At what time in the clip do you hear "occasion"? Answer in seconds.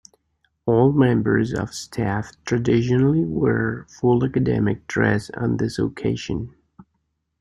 5.77-6.55